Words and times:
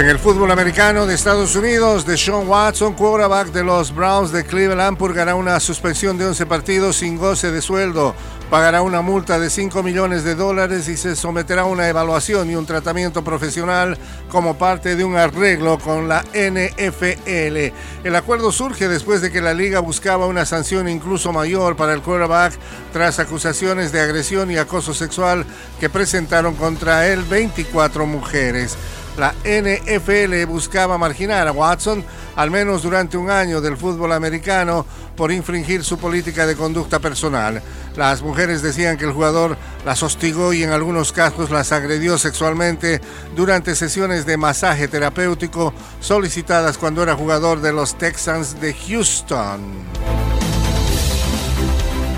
En 0.00 0.08
el 0.08 0.18
fútbol 0.18 0.50
americano 0.50 1.04
de 1.04 1.14
Estados 1.14 1.54
Unidos, 1.54 2.06
Deshaun 2.06 2.48
Watson, 2.48 2.94
quarterback 2.94 3.48
de 3.48 3.62
los 3.62 3.94
Browns 3.94 4.32
de 4.32 4.46
Cleveland, 4.46 4.96
purgará 4.96 5.34
una 5.34 5.60
suspensión 5.60 6.16
de 6.16 6.24
11 6.24 6.46
partidos 6.46 6.96
sin 6.96 7.18
goce 7.18 7.50
de 7.50 7.60
sueldo, 7.60 8.14
pagará 8.48 8.80
una 8.80 9.02
multa 9.02 9.38
de 9.38 9.50
5 9.50 9.82
millones 9.82 10.24
de 10.24 10.34
dólares 10.34 10.88
y 10.88 10.96
se 10.96 11.14
someterá 11.14 11.62
a 11.62 11.66
una 11.66 11.86
evaluación 11.86 12.50
y 12.50 12.56
un 12.56 12.64
tratamiento 12.64 13.22
profesional 13.22 13.98
como 14.30 14.56
parte 14.56 14.96
de 14.96 15.04
un 15.04 15.18
arreglo 15.18 15.78
con 15.78 16.08
la 16.08 16.24
NFL. 16.32 17.74
El 18.02 18.16
acuerdo 18.16 18.52
surge 18.52 18.88
después 18.88 19.20
de 19.20 19.30
que 19.30 19.42
la 19.42 19.52
liga 19.52 19.80
buscaba 19.80 20.24
una 20.24 20.46
sanción 20.46 20.88
incluso 20.88 21.30
mayor 21.30 21.76
para 21.76 21.92
el 21.92 22.00
quarterback 22.00 22.54
tras 22.94 23.18
acusaciones 23.18 23.92
de 23.92 24.00
agresión 24.00 24.50
y 24.50 24.56
acoso 24.56 24.94
sexual 24.94 25.44
que 25.78 25.90
presentaron 25.90 26.54
contra 26.54 27.06
él 27.06 27.22
24 27.24 28.06
mujeres. 28.06 28.78
La 29.16 29.34
NFL 29.44 30.46
buscaba 30.46 30.96
marginar 30.96 31.46
a 31.46 31.52
Watson 31.52 32.04
al 32.36 32.50
menos 32.50 32.82
durante 32.82 33.16
un 33.16 33.30
año 33.30 33.60
del 33.60 33.76
fútbol 33.76 34.12
americano 34.12 34.86
por 35.16 35.32
infringir 35.32 35.84
su 35.84 35.98
política 35.98 36.46
de 36.46 36.56
conducta 36.56 36.98
personal. 37.00 37.60
Las 37.96 38.22
mujeres 38.22 38.62
decían 38.62 38.96
que 38.96 39.04
el 39.04 39.12
jugador 39.12 39.56
las 39.84 40.02
hostigó 40.02 40.52
y 40.52 40.62
en 40.62 40.70
algunos 40.70 41.12
casos 41.12 41.50
las 41.50 41.72
agredió 41.72 42.16
sexualmente 42.18 43.00
durante 43.36 43.74
sesiones 43.74 44.24
de 44.26 44.36
masaje 44.36 44.88
terapéutico 44.88 45.74
solicitadas 46.00 46.78
cuando 46.78 47.02
era 47.02 47.16
jugador 47.16 47.60
de 47.60 47.72
los 47.72 47.98
Texans 47.98 48.60
de 48.60 48.72
Houston. 48.72 50.09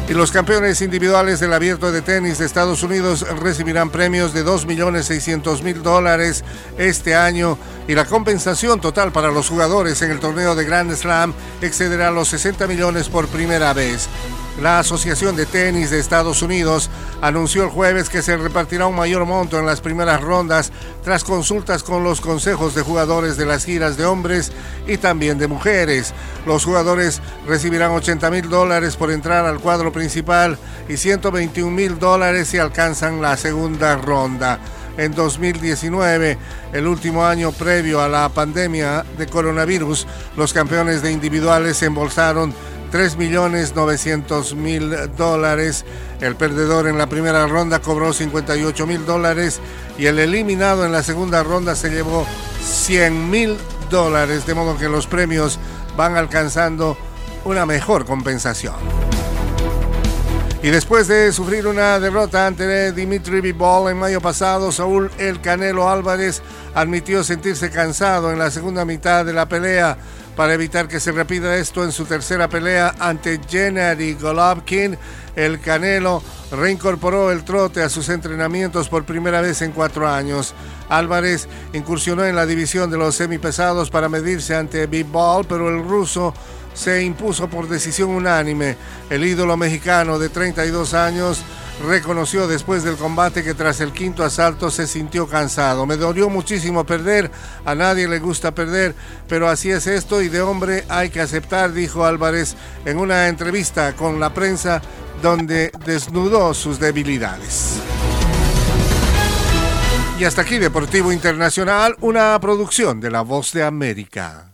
Y 0.08 0.14
los 0.14 0.32
campeones 0.32 0.82
individuales 0.82 1.40
del 1.40 1.52
abierto 1.52 1.90
de 1.90 2.02
tenis 2.02 2.38
de 2.38 2.44
Estados 2.44 2.82
Unidos 2.82 3.24
recibirán 3.40 3.90
premios 3.90 4.34
de 4.34 4.44
2.600.000 4.44 5.74
dólares 5.76 6.44
este 6.76 7.14
año 7.14 7.56
y 7.88 7.94
la 7.94 8.04
compensación 8.04 8.80
total 8.80 9.12
para 9.12 9.30
los 9.30 9.48
jugadores 9.48 10.02
en 10.02 10.10
el 10.10 10.20
torneo 10.20 10.54
de 10.54 10.64
Grand 10.64 10.92
Slam 10.94 11.32
excederá 11.62 12.10
los 12.10 12.28
60 12.28 12.66
millones 12.66 13.08
por 13.08 13.28
primera 13.28 13.72
vez. 13.72 14.08
La 14.60 14.78
Asociación 14.78 15.34
de 15.34 15.46
Tenis 15.46 15.90
de 15.90 15.98
Estados 15.98 16.42
Unidos 16.42 16.90
anunció 17.22 17.64
el 17.64 17.70
jueves 17.70 18.10
que 18.10 18.20
se 18.20 18.36
repartirá 18.36 18.86
un 18.86 18.94
mayor 18.94 19.24
monto 19.24 19.58
en 19.58 19.64
las 19.64 19.80
primeras 19.80 20.20
rondas 20.20 20.72
tras 21.02 21.24
consultas 21.24 21.82
con 21.82 22.04
los 22.04 22.20
consejos 22.20 22.74
de 22.74 22.82
jugadores 22.82 23.38
de 23.38 23.46
las 23.46 23.64
giras 23.64 23.96
de 23.96 24.04
hombres 24.04 24.52
y 24.86 24.98
también 24.98 25.38
de 25.38 25.48
mujeres. 25.48 26.12
Los 26.46 26.64
jugadores 26.64 27.22
recibirán 27.46 27.92
80 27.92 28.30
mil 28.30 28.48
dólares 28.50 28.96
por 28.96 29.10
entrar 29.10 29.46
al 29.46 29.58
cuadro 29.58 29.90
principal 29.90 30.58
y 30.88 30.98
121 30.98 31.70
mil 31.70 31.98
dólares 31.98 32.48
si 32.48 32.58
alcanzan 32.58 33.22
la 33.22 33.38
segunda 33.38 33.96
ronda 33.96 34.60
en 34.96 35.14
2019, 35.14 36.38
el 36.72 36.86
último 36.86 37.24
año 37.24 37.52
previo 37.52 38.00
a 38.00 38.08
la 38.08 38.28
pandemia 38.28 39.04
de 39.16 39.26
coronavirus, 39.26 40.06
los 40.36 40.52
campeones 40.52 41.02
de 41.02 41.12
individuales 41.12 41.82
se 42.92 42.98
embolsaron 42.98 43.52
3.900.000 43.52 45.08
dólares. 45.16 45.84
El 46.20 46.36
perdedor 46.36 46.86
en 46.86 46.98
la 46.98 47.06
primera 47.06 47.46
ronda 47.46 47.80
cobró 47.80 48.12
58 48.12 48.86
mil 48.86 49.04
dólares 49.06 49.60
y 49.98 50.06
el 50.06 50.18
eliminado 50.18 50.84
en 50.84 50.92
la 50.92 51.02
segunda 51.02 51.42
ronda 51.42 51.74
se 51.74 51.90
llevó 51.90 52.26
100 52.62 53.30
mil 53.30 53.56
dólares, 53.90 54.46
de 54.46 54.54
modo 54.54 54.78
que 54.78 54.88
los 54.88 55.06
premios 55.06 55.58
van 55.96 56.16
alcanzando 56.16 56.96
una 57.44 57.66
mejor 57.66 58.04
compensación. 58.04 59.01
Y 60.62 60.70
después 60.70 61.08
de 61.08 61.32
sufrir 61.32 61.66
una 61.66 61.98
derrota 61.98 62.46
ante 62.46 62.92
Dimitri 62.92 63.40
Bivol 63.40 63.90
en 63.90 63.98
mayo 63.98 64.20
pasado, 64.20 64.70
Saúl 64.70 65.10
El 65.18 65.40
Canelo 65.40 65.88
Álvarez 65.88 66.40
admitió 66.72 67.24
sentirse 67.24 67.68
cansado 67.68 68.30
en 68.30 68.38
la 68.38 68.48
segunda 68.48 68.84
mitad 68.84 69.24
de 69.24 69.32
la 69.32 69.48
pelea 69.48 69.98
para 70.36 70.54
evitar 70.54 70.86
que 70.86 71.00
se 71.00 71.10
repita 71.10 71.56
esto 71.56 71.82
en 71.82 71.90
su 71.90 72.04
tercera 72.04 72.48
pelea 72.48 72.94
ante 73.00 73.40
Gennady 73.48 74.14
Golovkin. 74.14 74.96
El 75.34 75.60
Canelo 75.60 76.22
reincorporó 76.52 77.30
el 77.30 77.44
trote 77.44 77.82
a 77.82 77.88
sus 77.88 78.08
entrenamientos 78.10 78.88
por 78.88 79.04
primera 79.04 79.40
vez 79.40 79.62
en 79.62 79.72
cuatro 79.72 80.08
años. 80.08 80.54
Álvarez 80.88 81.48
incursionó 81.72 82.24
en 82.24 82.36
la 82.36 82.46
división 82.46 82.90
de 82.90 82.98
los 82.98 83.14
semipesados 83.14 83.90
para 83.90 84.08
medirse 84.08 84.54
ante 84.54 84.86
Big 84.86 85.06
Ball, 85.06 85.46
pero 85.48 85.68
el 85.68 85.82
ruso 85.82 86.34
se 86.74 87.02
impuso 87.02 87.48
por 87.48 87.68
decisión 87.68 88.10
unánime. 88.10 88.76
El 89.10 89.24
ídolo 89.24 89.56
mexicano 89.56 90.18
de 90.18 90.28
32 90.28 90.94
años 90.94 91.42
reconoció 91.86 92.46
después 92.46 92.84
del 92.84 92.96
combate 92.96 93.42
que 93.42 93.54
tras 93.54 93.80
el 93.80 93.92
quinto 93.92 94.22
asalto 94.24 94.70
se 94.70 94.86
sintió 94.86 95.26
cansado. 95.26 95.86
Me 95.86 95.96
dolió 95.96 96.28
muchísimo 96.28 96.84
perder, 96.84 97.30
a 97.64 97.74
nadie 97.74 98.06
le 98.06 98.18
gusta 98.18 98.54
perder, 98.54 98.94
pero 99.28 99.48
así 99.48 99.70
es 99.70 99.86
esto 99.86 100.22
y 100.22 100.28
de 100.28 100.42
hombre 100.42 100.84
hay 100.88 101.10
que 101.10 101.20
aceptar, 101.20 101.72
dijo 101.72 102.04
Álvarez 102.04 102.56
en 102.84 102.98
una 102.98 103.28
entrevista 103.28 103.94
con 103.94 104.20
la 104.20 104.32
prensa 104.34 104.82
donde 105.20 105.72
desnudó 105.84 106.54
sus 106.54 106.78
debilidades. 106.78 107.80
Y 110.18 110.24
hasta 110.24 110.42
aquí 110.42 110.58
Deportivo 110.58 111.12
Internacional, 111.12 111.96
una 112.00 112.38
producción 112.40 113.00
de 113.00 113.10
La 113.10 113.22
Voz 113.22 113.52
de 113.52 113.64
América. 113.64 114.51